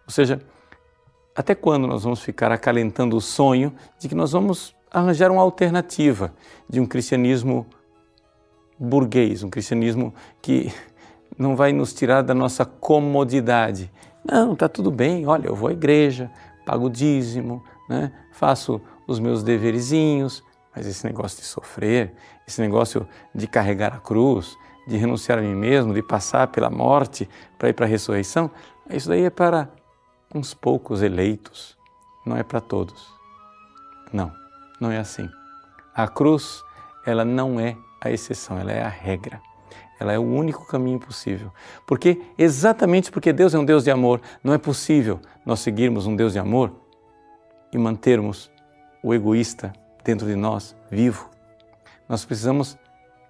Ou 0.05 0.11
seja, 0.11 0.41
até 1.35 1.55
quando 1.55 1.87
nós 1.87 2.03
vamos 2.03 2.21
ficar 2.21 2.51
acalentando 2.51 3.15
o 3.15 3.21
sonho 3.21 3.73
de 3.97 4.07
que 4.07 4.15
nós 4.15 4.31
vamos 4.31 4.75
arranjar 4.91 5.31
uma 5.31 5.41
alternativa 5.41 6.33
de 6.69 6.79
um 6.79 6.85
cristianismo 6.85 7.65
burguês, 8.77 9.43
um 9.43 9.49
cristianismo 9.49 10.13
que 10.41 10.71
não 11.37 11.55
vai 11.55 11.73
nos 11.73 11.93
tirar 11.93 12.21
da 12.21 12.33
nossa 12.33 12.65
comodidade, 12.65 13.91
não, 14.23 14.53
está 14.53 14.69
tudo 14.69 14.89
bem, 14.89 15.27
olha, 15.27 15.47
eu 15.47 15.55
vou 15.55 15.69
à 15.69 15.73
igreja, 15.73 16.31
pago 16.65 16.85
o 16.85 16.89
dízimo, 16.89 17.63
né? 17.89 18.11
faço 18.31 18.81
os 19.05 19.19
meus 19.19 19.43
deverezinhos, 19.43 20.43
mas 20.75 20.87
esse 20.87 21.05
negócio 21.05 21.39
de 21.39 21.45
sofrer, 21.45 22.13
esse 22.47 22.61
negócio 22.61 23.07
de 23.35 23.47
carregar 23.47 23.93
a 23.93 23.99
cruz, 23.99 24.57
de 24.87 24.97
renunciar 24.97 25.39
a 25.39 25.41
mim 25.41 25.55
mesmo, 25.55 25.93
de 25.93 26.01
passar 26.01 26.47
pela 26.47 26.69
morte 26.69 27.29
para 27.57 27.69
ir 27.69 27.73
para 27.73 27.85
a 27.85 27.89
ressurreição, 27.89 28.49
isso 28.89 29.09
daí 29.09 29.23
é 29.23 29.29
para 29.29 29.69
uns 30.33 30.53
poucos 30.53 31.01
eleitos, 31.01 31.77
não 32.25 32.35
é 32.35 32.43
para 32.43 32.59
todos. 32.59 33.13
Não, 34.11 34.31
não 34.79 34.91
é 34.91 34.97
assim. 34.97 35.29
A 35.93 36.07
cruz, 36.07 36.63
ela 37.05 37.23
não 37.23 37.59
é 37.59 37.77
a 38.01 38.09
exceção, 38.09 38.57
ela 38.57 38.71
é 38.71 38.81
a 38.81 38.89
regra. 38.89 39.41
Ela 40.03 40.11
é 40.11 40.19
o 40.19 40.21
único 40.21 40.67
caminho 40.67 40.99
possível. 40.99 41.49
Porque 41.87 42.21
exatamente 42.37 43.09
porque 43.09 43.31
Deus 43.31 43.53
é 43.53 43.57
um 43.57 43.63
Deus 43.63 43.85
de 43.85 43.89
amor, 43.89 44.19
não 44.43 44.53
é 44.53 44.57
possível 44.57 45.17
nós 45.45 45.61
seguirmos 45.61 46.05
um 46.05 46.13
Deus 46.13 46.33
de 46.33 46.39
amor 46.39 46.73
e 47.71 47.77
mantermos 47.77 48.51
o 49.01 49.13
egoísta 49.13 49.71
dentro 50.03 50.27
de 50.27 50.35
nós 50.35 50.75
vivo. 50.91 51.29
Nós 52.09 52.25
precisamos 52.25 52.77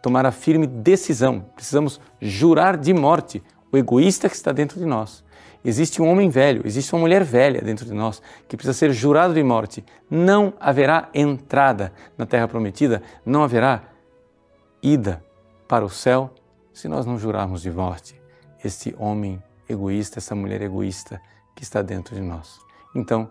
tomar 0.02 0.26
a 0.26 0.32
firme 0.32 0.66
decisão, 0.66 1.46
precisamos 1.54 2.02
jurar 2.20 2.76
de 2.76 2.92
morte 2.92 3.44
o 3.72 3.78
egoísta 3.78 4.28
que 4.28 4.36
está 4.36 4.52
dentro 4.52 4.80
de 4.80 4.86
nós. 4.86 5.24
Existe 5.64 6.02
um 6.02 6.10
homem 6.10 6.28
velho, 6.28 6.64
existe 6.66 6.92
uma 6.92 7.02
mulher 7.02 7.24
velha 7.24 7.62
dentro 7.62 7.86
de 7.86 7.94
nós 7.94 8.20
que 8.48 8.58
precisa 8.58 8.74
ser 8.74 8.92
jurado 8.92 9.36
de 9.36 9.44
morte. 9.44 9.86
Não 10.10 10.56
haverá 10.60 11.08
entrada 11.14 11.94
na 12.18 12.26
terra 12.26 12.48
prometida, 12.48 13.04
não 13.24 13.44
haverá 13.44 13.84
ida 14.82 15.24
para 15.68 15.86
o 15.86 15.90
céu 15.90 16.34
se 16.74 16.88
nós 16.88 17.06
não 17.06 17.18
jurarmos 17.18 17.62
de 17.62 17.72
morte 17.72 18.22
este 18.64 18.96
homem 18.98 19.42
egoísta, 19.70 20.20
essa 20.20 20.36
mulher 20.36 20.62
egoísta 20.62 21.22
que 21.56 21.64
está 21.64 21.82
dentro 21.82 22.16
de 22.16 22.22
nós. 22.22 22.60
Então, 22.96 23.30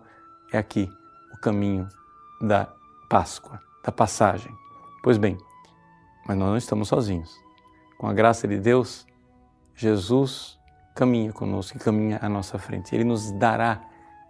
é 0.53 0.59
aqui 0.59 0.91
o 1.33 1.41
caminho 1.41 1.89
da 2.41 2.73
Páscoa, 3.09 3.61
da 3.85 3.91
passagem. 3.91 4.53
Pois 5.03 5.19
bem, 5.19 5.37
mas 6.27 6.37
nós 6.37 6.49
não 6.49 6.57
estamos 6.57 6.89
sozinhos. 6.89 7.35
Com 7.99 8.07
a 8.07 8.13
graça 8.13 8.47
de 8.47 8.59
Deus, 8.59 9.07
Jesus 9.75 10.59
caminha 10.95 11.33
conosco 11.33 11.77
e 11.77 11.81
caminha 11.81 12.19
à 12.23 12.29
nossa 12.29 12.59
frente. 12.59 12.95
Ele 12.95 13.05
nos 13.05 13.31
dará 13.33 13.83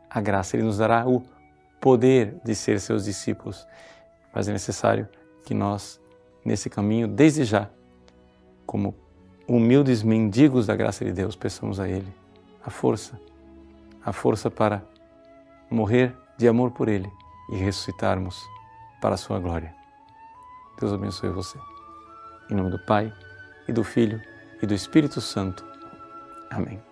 a 0.08 0.20
graça, 0.20 0.56
ele 0.56 0.64
nos 0.64 0.78
dará 0.78 1.06
o 1.06 1.22
poder 1.80 2.40
de 2.44 2.54
ser 2.54 2.80
seus 2.80 3.04
discípulos. 3.04 3.66
Mas 4.34 4.48
é 4.48 4.52
necessário 4.52 5.08
que 5.44 5.54
nós, 5.54 6.00
nesse 6.44 6.70
caminho, 6.70 7.08
desde 7.08 7.44
já, 7.44 7.68
como 8.66 8.94
humildes 9.46 10.02
mendigos 10.02 10.66
da 10.66 10.76
graça 10.76 11.04
de 11.04 11.12
Deus, 11.12 11.36
peçamos 11.36 11.80
a 11.80 11.88
Ele 11.88 12.12
a 12.64 12.70
força, 12.70 13.20
a 14.04 14.12
força 14.12 14.50
para 14.50 14.82
morrer 15.70 16.14
de 16.36 16.46
amor 16.46 16.70
por 16.70 16.88
Ele 16.88 17.10
e 17.50 17.56
ressuscitarmos 17.56 18.40
para 19.00 19.14
a 19.14 19.18
Sua 19.18 19.38
glória. 19.38 19.74
Deus 20.78 20.92
abençoe 20.92 21.30
você. 21.30 21.58
Em 22.50 22.54
nome 22.54 22.70
do 22.70 22.78
Pai, 22.86 23.12
e 23.68 23.72
do 23.72 23.84
Filho, 23.84 24.20
e 24.60 24.66
do 24.66 24.74
Espírito 24.74 25.20
Santo. 25.20 25.64
Amém. 26.50 26.91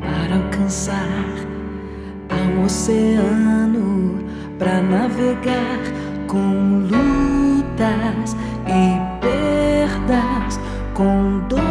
Para 0.00 0.34
alcançar, 0.34 1.06
há 2.28 2.34
um 2.34 2.64
oceano 2.64 4.18
para 4.58 4.82
navegar 4.82 5.80
com 6.26 6.80
lutas 6.90 8.36
e 8.66 9.00
perdas, 9.20 10.60
com 10.92 11.40
dores 11.48 11.67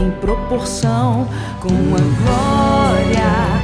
têm 0.00 0.10
proporção 0.12 1.28
com 1.60 1.68
a 1.68 2.00
glória 2.22 3.59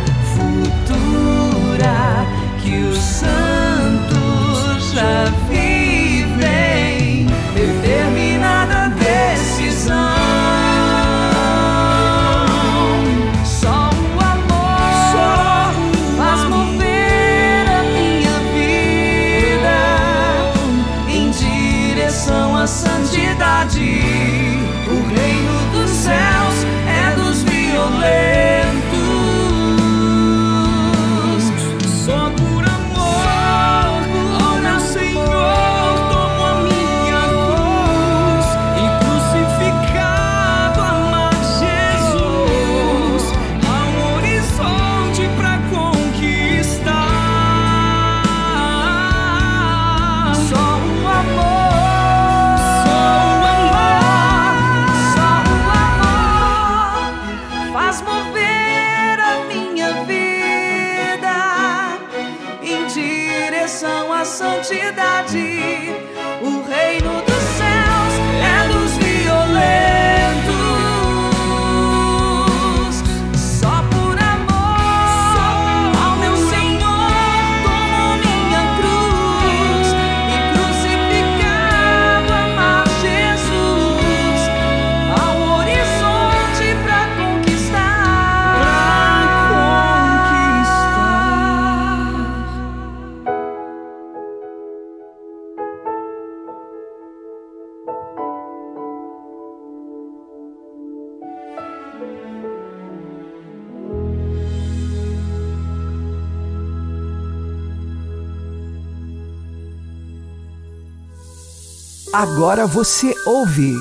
Agora 112.19 112.67
você 112.67 113.15
ouve 113.27 113.75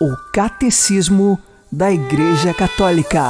o 0.00 0.14
Catecismo 0.32 1.36
da 1.72 1.90
Igreja 1.90 2.54
Católica. 2.54 3.20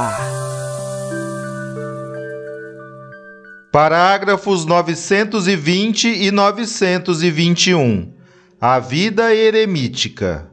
Parágrafos 3.71 4.67
920 4.67 6.09
e 6.09 6.29
921. 6.29 8.13
A 8.61 8.77
vida 8.77 9.33
eremítica. 9.33 10.51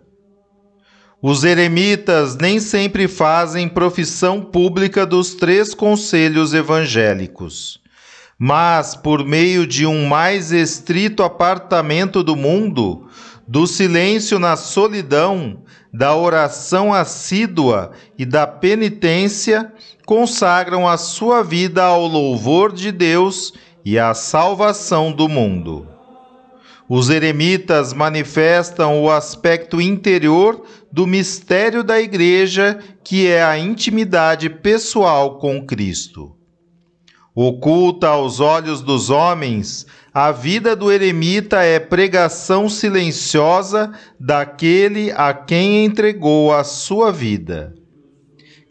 Os 1.21 1.45
eremitas 1.45 2.35
nem 2.35 2.59
sempre 2.59 3.07
fazem 3.07 3.69
profissão 3.69 4.41
pública 4.41 5.05
dos 5.05 5.35
três 5.35 5.75
conselhos 5.75 6.55
evangélicos, 6.55 7.79
mas, 8.39 8.95
por 8.95 9.23
meio 9.23 9.67
de 9.67 9.85
um 9.85 10.07
mais 10.07 10.51
estrito 10.51 11.23
apartamento 11.23 12.23
do 12.23 12.35
mundo, 12.35 13.07
do 13.47 13.67
silêncio 13.67 14.39
na 14.39 14.57
solidão, 14.57 15.63
da 15.93 16.15
oração 16.15 16.93
assídua 16.93 17.93
e 18.19 18.25
da 18.25 18.47
penitência, 18.47 19.73
consagram 20.05 20.87
a 20.87 20.97
sua 20.97 21.43
vida 21.43 21.85
ao 21.85 22.07
louvor 22.07 22.73
de 22.73 22.91
Deus 22.91 23.53
e 23.85 23.99
à 23.99 24.13
salvação 24.15 25.13
do 25.13 25.29
mundo. 25.29 25.87
Os 26.89 27.11
eremitas 27.11 27.93
manifestam 27.93 29.03
o 29.03 29.11
aspecto 29.11 29.81
interior 29.81 30.63
do 30.93 31.07
mistério 31.07 31.83
da 31.83 32.01
Igreja, 32.01 32.79
que 33.03 33.27
é 33.27 33.45
a 33.45 33.59
intimidade 33.59 34.49
pessoal 34.49 35.39
com 35.39 35.67
Cristo. 35.67 36.37
Oculta 37.35 38.09
aos 38.09 38.41
olhos 38.41 38.81
dos 38.81 39.11
homens, 39.11 39.85
a 40.19 40.33
vida 40.33 40.75
do 40.75 40.91
eremita 40.91 41.63
é 41.63 41.79
pregação 41.79 42.71
silenciosa 42.71 43.93
daquele 44.19 45.13
a 45.13 45.35
quem 45.35 45.85
entregou 45.85 46.55
a 46.55 46.65
sua 46.65 47.13
vida. 47.13 47.75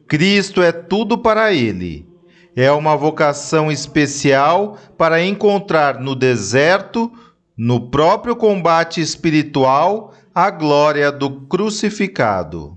Cristo 0.07 0.63
é 0.63 0.71
tudo 0.71 1.19
para 1.19 1.53
ele. 1.53 2.09
É 2.55 2.71
uma 2.71 2.95
vocação 2.95 3.71
especial 3.71 4.79
para 4.97 5.23
encontrar 5.23 5.99
no 5.99 6.15
deserto 6.15 7.11
no 7.55 7.91
próprio 7.91 8.35
combate 8.35 8.99
espiritual, 8.99 10.15
a 10.33 10.49
glória 10.49 11.11
do 11.11 11.41
crucificado. 11.41 12.75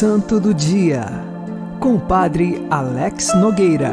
Santo 0.00 0.38
do 0.38 0.54
Dia, 0.54 1.06
com 1.80 1.96
o 1.96 2.00
Padre 2.00 2.64
Alex 2.70 3.34
Nogueira. 3.34 3.92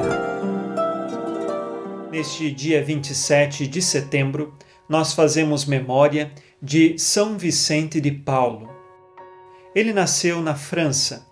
Neste 2.12 2.52
dia 2.52 2.84
27 2.84 3.65
de 3.65 3.82
setembro, 3.82 4.54
nós 4.88 5.13
fazemos 5.13 5.65
memória 5.65 6.32
de 6.62 6.96
São 7.00 7.39
Vicente 7.39 8.00
de 8.00 8.12
Paulo. 8.12 8.70
Ele 9.74 9.91
nasceu 9.91 10.44
na 10.44 10.54
França. 10.54 11.26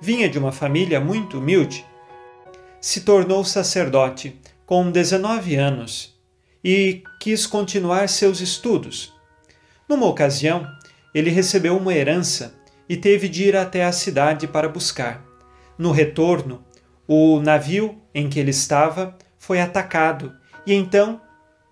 Vinha 0.00 0.28
de 0.28 0.40
uma 0.40 0.50
família 0.50 0.98
muito 0.98 1.38
humilde. 1.38 1.86
Se 2.80 3.02
tornou 3.02 3.44
sacerdote 3.44 4.36
com 4.66 4.90
19 4.90 5.54
anos 5.54 6.18
e 6.64 7.04
quis 7.20 7.46
continuar 7.46 8.08
seus 8.08 8.40
estudos. 8.40 9.14
Numa 9.88 10.06
ocasião, 10.06 10.66
ele 11.14 11.30
recebeu 11.30 11.76
uma 11.76 11.94
herança 11.94 12.63
e 12.88 12.96
teve 12.96 13.28
de 13.28 13.44
ir 13.44 13.56
até 13.56 13.84
a 13.84 13.92
cidade 13.92 14.46
para 14.46 14.68
buscar. 14.68 15.24
No 15.78 15.90
retorno, 15.90 16.64
o 17.06 17.40
navio 17.40 18.00
em 18.14 18.28
que 18.28 18.38
ele 18.38 18.50
estava 18.50 19.16
foi 19.38 19.60
atacado 19.60 20.34
e 20.66 20.72
então 20.72 21.20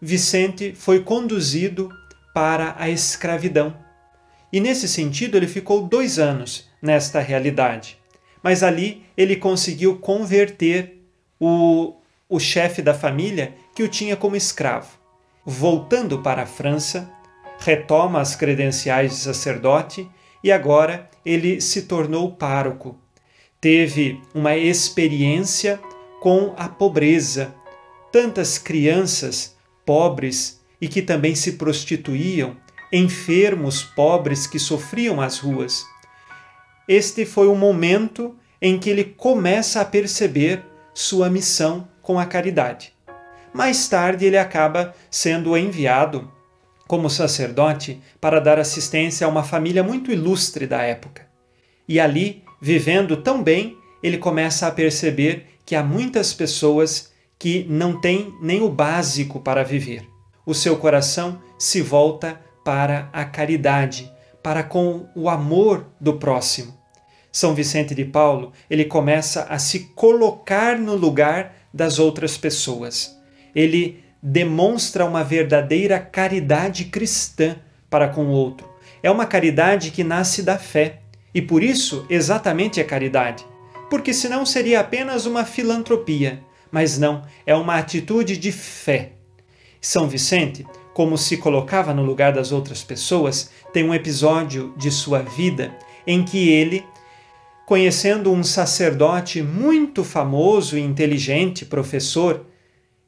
Vicente 0.00 0.74
foi 0.74 1.00
conduzido 1.00 1.88
para 2.34 2.74
a 2.78 2.88
escravidão. 2.90 3.76
E 4.52 4.60
nesse 4.60 4.88
sentido, 4.88 5.36
ele 5.36 5.46
ficou 5.46 5.86
dois 5.86 6.18
anos 6.18 6.68
nesta 6.82 7.20
realidade. 7.20 7.98
Mas 8.42 8.62
ali 8.62 9.04
ele 9.16 9.36
conseguiu 9.36 9.98
converter 9.98 11.00
o, 11.38 11.94
o 12.28 12.40
chefe 12.40 12.82
da 12.82 12.92
família 12.92 13.54
que 13.74 13.82
o 13.82 13.88
tinha 13.88 14.16
como 14.16 14.36
escravo. 14.36 14.98
Voltando 15.44 16.18
para 16.18 16.42
a 16.42 16.46
França, 16.46 17.08
retoma 17.58 18.20
as 18.20 18.34
credenciais 18.34 19.12
de 19.12 19.18
sacerdote 19.18 20.10
e 20.42 20.50
agora 20.50 21.08
ele 21.24 21.60
se 21.60 21.82
tornou 21.82 22.32
pároco. 22.32 22.98
Teve 23.60 24.20
uma 24.34 24.56
experiência 24.56 25.80
com 26.20 26.54
a 26.56 26.68
pobreza. 26.68 27.54
Tantas 28.10 28.58
crianças 28.58 29.56
pobres 29.86 30.60
e 30.80 30.88
que 30.88 31.00
também 31.00 31.34
se 31.34 31.52
prostituíam, 31.52 32.56
enfermos 32.92 33.82
pobres 33.82 34.46
que 34.46 34.58
sofriam 34.58 35.20
as 35.20 35.38
ruas. 35.38 35.84
Este 36.88 37.24
foi 37.24 37.46
o 37.46 37.54
momento 37.54 38.36
em 38.60 38.78
que 38.78 38.90
ele 38.90 39.04
começa 39.04 39.80
a 39.80 39.84
perceber 39.84 40.64
sua 40.92 41.30
missão 41.30 41.88
com 42.02 42.18
a 42.18 42.26
caridade. 42.26 42.92
Mais 43.52 43.88
tarde, 43.88 44.26
ele 44.26 44.38
acaba 44.38 44.94
sendo 45.10 45.56
enviado 45.56 46.30
como 46.92 47.08
sacerdote 47.08 48.02
para 48.20 48.38
dar 48.38 48.58
assistência 48.58 49.26
a 49.26 49.30
uma 49.30 49.42
família 49.42 49.82
muito 49.82 50.12
ilustre 50.12 50.66
da 50.66 50.82
época. 50.82 51.26
E 51.88 51.98
ali, 51.98 52.44
vivendo 52.60 53.16
tão 53.16 53.42
bem, 53.42 53.78
ele 54.02 54.18
começa 54.18 54.66
a 54.66 54.70
perceber 54.70 55.46
que 55.64 55.74
há 55.74 55.82
muitas 55.82 56.34
pessoas 56.34 57.10
que 57.38 57.64
não 57.66 57.98
têm 57.98 58.34
nem 58.42 58.60
o 58.60 58.68
básico 58.68 59.40
para 59.40 59.64
viver. 59.64 60.06
O 60.44 60.52
seu 60.52 60.76
coração 60.76 61.40
se 61.58 61.80
volta 61.80 62.38
para 62.62 63.08
a 63.10 63.24
caridade, 63.24 64.12
para 64.42 64.62
com 64.62 65.08
o 65.16 65.30
amor 65.30 65.86
do 65.98 66.18
próximo. 66.18 66.76
São 67.32 67.54
Vicente 67.54 67.94
de 67.94 68.04
Paulo, 68.04 68.52
ele 68.68 68.84
começa 68.84 69.44
a 69.44 69.58
se 69.58 69.94
colocar 69.94 70.78
no 70.78 70.94
lugar 70.94 71.54
das 71.72 71.98
outras 71.98 72.36
pessoas. 72.36 73.18
Ele 73.54 74.01
demonstra 74.22 75.04
uma 75.04 75.24
verdadeira 75.24 75.98
caridade 75.98 76.84
cristã 76.84 77.56
para 77.90 78.06
com 78.08 78.26
o 78.26 78.30
outro. 78.30 78.70
É 79.02 79.10
uma 79.10 79.26
caridade 79.26 79.90
que 79.90 80.04
nasce 80.04 80.42
da 80.42 80.56
fé. 80.56 81.00
E 81.34 81.42
por 81.42 81.62
isso, 81.62 82.06
exatamente 82.08 82.78
é 82.78 82.84
caridade. 82.84 83.44
Porque 83.90 84.14
senão 84.14 84.46
seria 84.46 84.80
apenas 84.80 85.26
uma 85.26 85.44
filantropia. 85.44 86.40
Mas 86.70 86.98
não, 86.98 87.22
é 87.44 87.54
uma 87.54 87.76
atitude 87.76 88.36
de 88.36 88.52
fé. 88.52 89.12
São 89.80 90.08
Vicente, 90.08 90.64
como 90.94 91.18
se 91.18 91.36
colocava 91.36 91.92
no 91.92 92.04
lugar 92.04 92.32
das 92.32 92.52
outras 92.52 92.84
pessoas, 92.84 93.50
tem 93.72 93.82
um 93.82 93.94
episódio 93.94 94.72
de 94.76 94.90
sua 94.90 95.20
vida 95.20 95.74
em 96.06 96.22
que 96.24 96.48
ele, 96.48 96.84
conhecendo 97.66 98.32
um 98.32 98.44
sacerdote 98.44 99.42
muito 99.42 100.04
famoso 100.04 100.78
e 100.78 100.80
inteligente, 100.80 101.64
professor, 101.64 102.46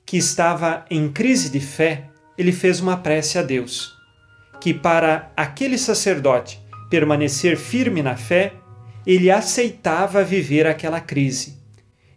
que 0.07 0.17
estava 0.17 0.85
em 0.91 1.11
crise 1.11 1.51
de 1.51 1.61
fé, 1.61 2.11
ele 2.37 2.53
fez 2.53 2.81
uma 2.81 2.97
prece 2.97 3.39
a 3.39 3.43
Deus, 3.43 3.97
que 4.61 4.75
para 4.75 5.33
aquele 5.37 5.79
sacerdote 5.79 6.61
permanecer 6.91 7.57
firme 7.57 8.03
na 8.03 8.17
fé, 8.17 8.53
ele 9.07 9.31
aceitava 9.31 10.23
viver 10.25 10.67
aquela 10.67 11.01
crise. 11.01 11.59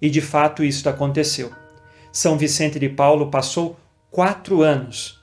E 0.01 0.09
de 0.09 0.21
fato 0.21 0.63
isto 0.63 0.89
aconteceu. 0.89 1.51
São 2.11 2.37
Vicente 2.37 2.79
de 2.79 2.89
Paulo 2.89 3.29
passou 3.29 3.77
quatro 4.11 4.61
anos, 4.61 5.19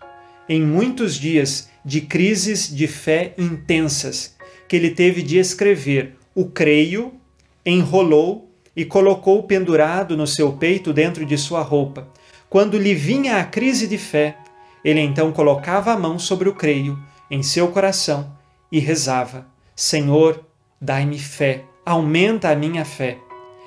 em 0.48 0.62
muitos 0.62 1.14
dias 1.14 1.68
de 1.84 2.00
crises 2.00 2.74
de 2.74 2.86
fé 2.86 3.34
intensas, 3.38 4.36
que 4.68 4.76
ele 4.76 4.90
teve 4.90 5.22
de 5.22 5.38
escrever 5.38 6.16
o 6.34 6.46
creio, 6.46 7.14
enrolou 7.64 8.50
e 8.76 8.84
colocou 8.84 9.42
pendurado 9.44 10.16
no 10.16 10.26
seu 10.26 10.52
peito 10.52 10.92
dentro 10.92 11.24
de 11.24 11.38
sua 11.38 11.62
roupa. 11.62 12.08
Quando 12.54 12.78
lhe 12.78 12.94
vinha 12.94 13.38
a 13.38 13.44
crise 13.44 13.88
de 13.88 13.98
fé, 13.98 14.36
ele 14.84 15.00
então 15.00 15.32
colocava 15.32 15.90
a 15.90 15.98
mão 15.98 16.20
sobre 16.20 16.48
o 16.48 16.54
creio 16.54 16.96
em 17.28 17.42
seu 17.42 17.66
coração 17.66 18.32
e 18.70 18.78
rezava: 18.78 19.44
Senhor, 19.74 20.40
dai-me 20.80 21.18
fé, 21.18 21.64
aumenta 21.84 22.50
a 22.50 22.54
minha 22.54 22.84
fé. 22.84 23.18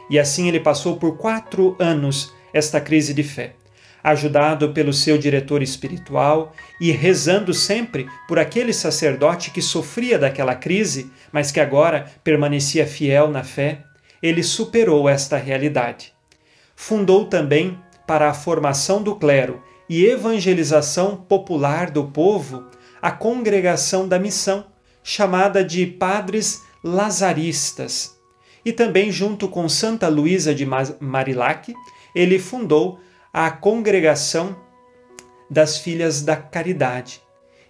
E 0.10 0.18
assim 0.18 0.48
ele 0.48 0.62
passou 0.62 0.96
por 0.96 1.18
quatro 1.18 1.76
anos 1.78 2.34
esta 2.54 2.80
crise 2.80 3.14
de 3.14 3.24
fé 3.24 3.56
ajudado 4.02 4.72
pelo 4.72 4.94
seu 4.94 5.18
diretor 5.18 5.62
espiritual 5.62 6.54
e 6.80 6.90
rezando 6.92 7.54
sempre 7.54 8.08
por 8.26 8.40
aquele 8.40 8.72
sacerdote 8.72 9.52
que 9.52 9.62
sofria 9.62 10.18
daquela 10.18 10.56
crise, 10.56 11.12
mas 11.30 11.52
que 11.52 11.60
agora 11.60 12.10
permanecia 12.24 12.88
fiel 12.88 13.30
na 13.30 13.44
fé, 13.44 13.84
ele 14.24 14.42
superou 14.42 15.10
esta 15.10 15.36
realidade. 15.36 16.14
Fundou 16.74 17.26
também, 17.26 17.78
para 18.08 18.30
a 18.30 18.34
formação 18.34 19.04
do 19.04 19.16
clero 19.16 19.62
e 19.90 20.06
evangelização 20.06 21.18
popular 21.18 21.92
do 21.92 22.06
povo, 22.06 22.66
a 23.02 23.12
Congregação 23.12 24.08
da 24.08 24.18
Missão, 24.18 24.66
chamada 25.04 25.64
de 25.64 25.86
Padres 25.86 26.64
Lazaristas. 26.84 28.18
E 28.66 28.74
também, 28.74 29.12
junto 29.12 29.48
com 29.48 29.70
Santa 29.70 30.08
Luísa 30.08 30.56
de 30.56 30.66
Marilac, 31.00 31.74
ele 32.16 32.40
fundou 32.40 33.00
a 33.32 33.52
congregação 33.52 34.58
das 35.50 35.78
filhas 35.78 36.22
da 36.22 36.36
caridade. 36.36 37.22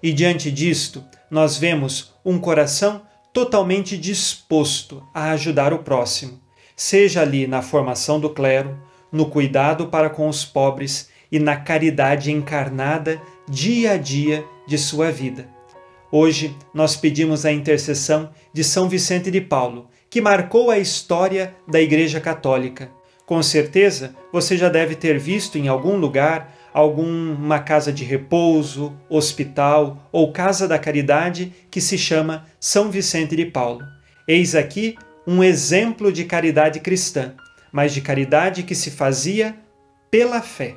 E 0.01 0.13
diante 0.13 0.51
disto, 0.51 1.03
nós 1.29 1.57
vemos 1.57 2.13
um 2.23 2.39
coração 2.39 3.01
totalmente 3.33 3.97
disposto 3.97 5.03
a 5.13 5.31
ajudar 5.31 5.73
o 5.73 5.79
próximo, 5.79 6.41
seja 6.75 7.21
ali 7.21 7.45
na 7.45 7.61
formação 7.61 8.19
do 8.19 8.31
clero, 8.31 8.81
no 9.11 9.29
cuidado 9.29 9.87
para 9.87 10.09
com 10.09 10.27
os 10.27 10.43
pobres 10.45 11.09
e 11.31 11.39
na 11.39 11.55
caridade 11.55 12.31
encarnada 12.31 13.21
dia 13.49 13.91
a 13.91 13.97
dia 13.97 14.45
de 14.67 14.77
sua 14.77 15.11
vida. 15.11 15.47
Hoje 16.11 16.55
nós 16.73 16.95
pedimos 16.95 17.45
a 17.45 17.51
intercessão 17.51 18.29
de 18.53 18.63
São 18.63 18.87
Vicente 18.87 19.29
de 19.29 19.41
Paulo, 19.41 19.89
que 20.09 20.21
marcou 20.21 20.71
a 20.71 20.79
história 20.79 21.53
da 21.67 21.81
Igreja 21.81 22.19
Católica 22.19 22.89
com 23.27 23.43
certeza 23.43 24.15
você 24.31 24.55
já 24.55 24.69
deve 24.69 24.95
ter 24.95 25.19
visto 25.19 25.57
em 25.57 25.67
algum 25.67 25.97
lugar 25.97 26.55
alguma 26.73 27.59
casa 27.59 27.91
de 27.91 28.05
repouso, 28.05 28.97
hospital 29.09 30.09
ou 30.13 30.31
casa 30.31 30.65
da 30.65 30.79
caridade 30.79 31.53
que 31.69 31.81
se 31.81 31.97
chama 31.97 32.45
São 32.57 32.89
Vicente 32.89 33.35
de 33.35 33.45
Paulo. 33.45 33.83
Eis 34.25 34.55
aqui 34.55 34.95
um 35.27 35.43
exemplo 35.43 36.09
de 36.09 36.23
caridade 36.23 36.79
cristã, 36.79 37.35
mas 37.77 37.93
de 37.93 38.01
caridade 38.01 38.63
que 38.63 38.73
se 38.73 38.89
fazia 38.89 39.55
pela 40.09 40.41
fé. 40.41 40.75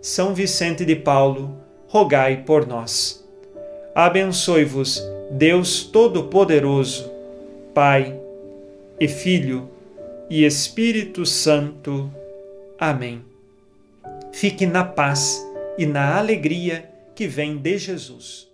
São 0.00 0.32
Vicente 0.32 0.84
de 0.84 0.94
Paulo, 0.94 1.58
rogai 1.88 2.44
por 2.44 2.64
nós. 2.64 3.28
Abençoe-vos, 3.92 5.02
Deus 5.32 5.82
Todo-Poderoso, 5.82 7.10
Pai 7.74 8.16
e 9.00 9.08
Filho 9.08 9.68
e 10.30 10.44
Espírito 10.44 11.26
Santo. 11.26 12.08
Amém. 12.78 13.24
Fique 14.30 14.66
na 14.66 14.84
paz 14.84 15.44
e 15.76 15.86
na 15.86 16.16
alegria 16.16 16.88
que 17.16 17.26
vem 17.26 17.56
de 17.56 17.76
Jesus. 17.76 18.48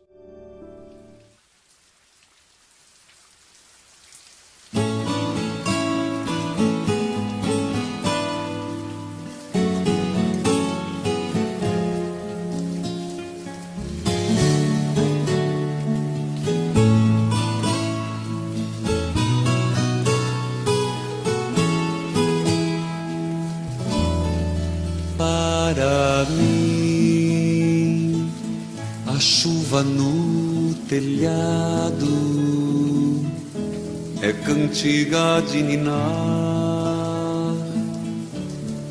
Cantiga 34.86 35.42
ninar, 35.52 35.96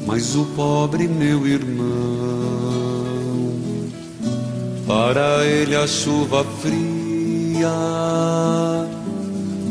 mas 0.05 0.35
o 0.35 0.43
pobre 0.57 1.07
meu 1.07 1.47
irmão, 1.47 1.85
para 4.85 5.45
ele 5.45 5.73
a 5.75 5.87
chuva 5.87 6.43
fria 6.61 7.69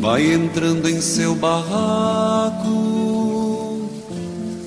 vai 0.01 0.33
entrando 0.33 0.89
em 0.89 0.99
seu 0.99 1.35
barraco 1.35 2.65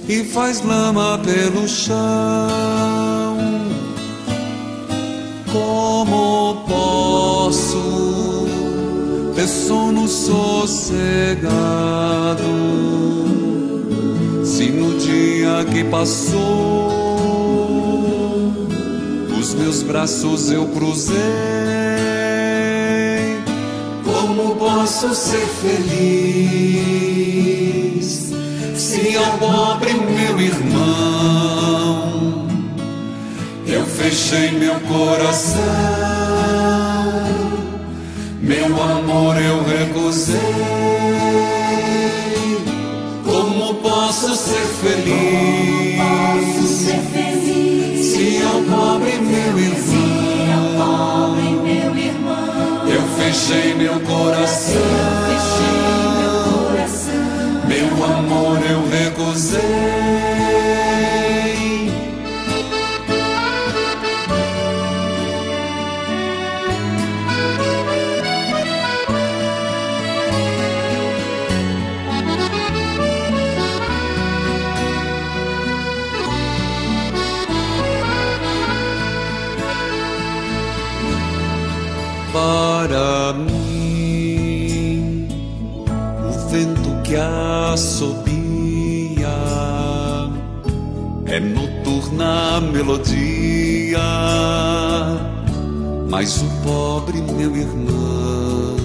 e 0.09 0.23
faz 0.25 0.63
lama 0.65 1.19
pelo 1.19 1.67
chão. 1.67 1.97
Como 5.53 6.65
posso 6.69 7.98
ter 9.39 9.47
sono 9.47 10.09
sossegado 10.09 10.99
se 14.45 14.69
no 14.71 14.99
dia 14.99 15.65
que 15.73 15.85
passou 15.85 16.89
os 19.39 19.55
meus 19.55 19.85
braços 19.85 20.51
eu 20.51 20.67
cruzei? 20.67 21.15
Como 24.05 24.57
posso 24.57 25.15
ser 25.15 25.47
feliz 25.63 26.89
se 28.75 29.17
ao 29.17 29.39
pobre 29.39 29.93
meu 29.95 30.41
irmão 30.41 31.79
eu 33.69 33.87
fechei 33.87 34.51
meu 34.59 34.81
coração, 34.81 36.08
meu 38.49 38.83
amor 38.83 39.37
eu 39.37 39.63
recusei. 39.63 40.41
Como 43.23 43.75
posso 43.75 44.35
ser 44.35 44.67
feliz? 44.81 45.99
Se 48.07 48.43
ao 48.43 48.63
pobre 48.63 49.19
meu 49.21 49.59
irmão, 49.59 51.37
eu 52.89 53.03
fechei 53.19 53.75
meu 53.75 54.01
coração, 54.01 54.81
meu 57.67 58.05
amor 58.05 58.59
eu 58.65 58.89
recusei. 58.89 60.28
Melodia, 92.61 93.99
mas 96.09 96.43
o 96.43 96.47
pobre 96.63 97.21
meu 97.21 97.57
irmão 97.57 98.77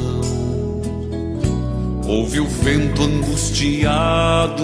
ouve 2.07 2.39
o 2.39 2.47
vento 2.47 3.03
angustiado, 3.03 4.63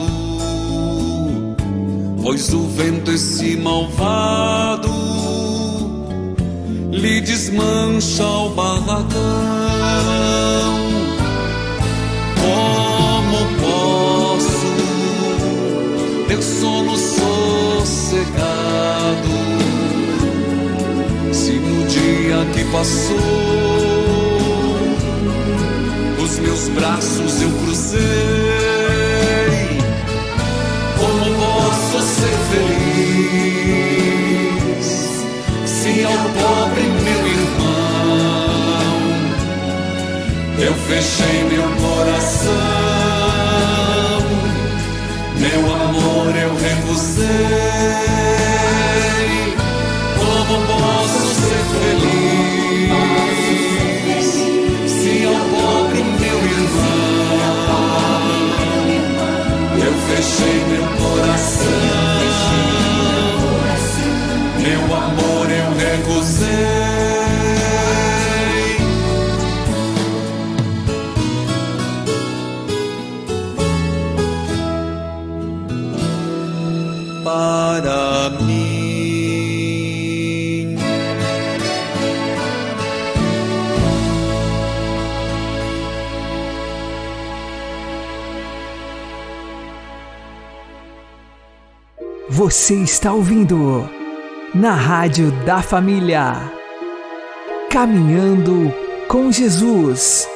pois 2.22 2.53
o 2.53 2.68
vento 2.68 3.12
esse 3.12 3.57
malvado 3.57 4.89
lhe 6.91 7.22
desmancha 7.22 8.26
o 8.26 8.49
barracão. 8.49 9.10
Como 12.41 13.38
posso 13.62 14.76
ter 16.28 16.41
sono 16.41 16.97
sossegado 16.97 18.49
se 21.32 21.51
no 21.53 21.86
dia 21.88 22.45
que 22.53 22.64
passou 22.72 23.18
os 26.24 26.39
meus 26.39 26.70
braços 26.70 27.41
eu 27.41 27.51
cruzei? 27.64 27.99
Como 30.99 31.36
posso 31.36 32.01
ser 32.01 32.38
feliz 32.51 33.30
se 35.66 36.03
ao 36.03 36.12
pobre 36.14 36.84
meu 37.03 37.28
irmão 37.28 38.10
eu 40.62 40.74
fechei 40.74 41.43
meu 41.45 41.70
coração, 41.78 42.51
meu 45.38 45.74
amor 45.74 46.36
eu 46.36 46.53
recusei. 46.55 48.38
Fechei 60.22 60.65
meu 60.65 60.86
coração? 60.97 61.80
Meu 64.61 64.95
amor 64.95 65.49
eu 65.49 65.70
recusei. 65.78 66.49
Para 77.24 78.30
mim, 78.41 78.59
Você 92.50 92.74
está 92.82 93.14
ouvindo 93.14 93.88
na 94.56 94.74
Rádio 94.74 95.30
da 95.45 95.62
Família. 95.62 96.52
Caminhando 97.70 98.74
com 99.08 99.32
Jesus. 99.32 100.28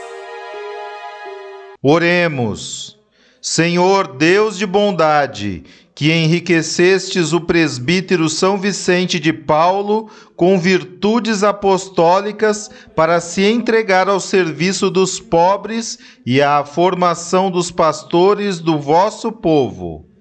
Oremos. 1.81 2.99
Senhor 3.41 4.15
Deus 4.15 4.59
de 4.59 4.67
bondade, 4.67 5.63
que 5.95 6.11
enriquecestes 6.13 7.33
o 7.33 7.41
presbítero 7.41 8.29
São 8.29 8.59
Vicente 8.59 9.19
de 9.19 9.33
Paulo 9.33 10.07
com 10.35 10.59
virtudes 10.59 11.41
apostólicas 11.43 12.69
para 12.95 13.19
se 13.19 13.41
entregar 13.41 14.07
ao 14.07 14.19
serviço 14.19 14.91
dos 14.91 15.19
pobres 15.19 15.97
e 16.23 16.43
à 16.43 16.63
formação 16.63 17.49
dos 17.49 17.71
pastores 17.71 18.59
do 18.59 18.77
vosso 18.77 19.31
povo. 19.31 20.12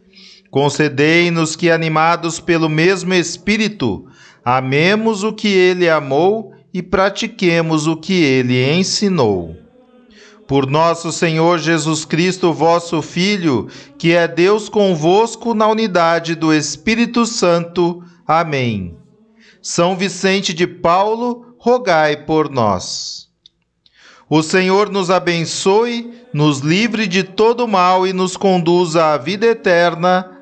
Concedei-nos 0.53 1.57
que, 1.57 1.71
animados 1.71 2.39
pelo 2.39 2.69
mesmo 2.69 3.15
Espírito, 3.15 4.05
amemos 4.45 5.25
o 5.25 5.33
que 5.33 5.49
ele 5.49 5.89
amou 5.89 6.53
e 6.75 6.83
pratiquemos 6.83 7.87
o 7.87 7.97
que 7.97 8.23
ele 8.23 8.71
ensinou. 8.71 9.57
Por 10.47 10.71
nosso 10.71 11.11
Senhor 11.11 11.59
Jesus 11.59 12.05
Cristo, 12.05 12.53
vosso 12.53 13.01
Filho, 13.01 13.67
que 13.97 14.13
é 14.13 14.29
Deus 14.29 14.69
convosco 14.69 15.55
na 15.55 15.67
unidade 15.67 16.35
do 16.35 16.53
Espírito 16.53 17.25
Santo. 17.25 18.05
Amém. 18.27 18.95
São 19.63 19.97
Vicente 19.97 20.53
de 20.53 20.67
Paulo, 20.67 21.55
rogai 21.57 22.27
por 22.27 22.51
nós. 22.51 23.27
O 24.29 24.43
Senhor 24.43 24.91
nos 24.91 25.11
abençoe, 25.11 26.13
nos 26.33 26.61
livre 26.61 27.07
de 27.07 27.23
todo 27.23 27.67
mal 27.67 28.07
e 28.07 28.13
nos 28.13 28.37
conduza 28.37 29.15
à 29.15 29.17
vida 29.17 29.47
eterna. 29.47 30.42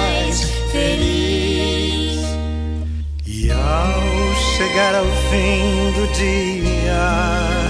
chegar 4.61 4.93
ao 4.93 5.05
fim 5.05 5.91
do 5.93 6.07
dia, 6.13 7.60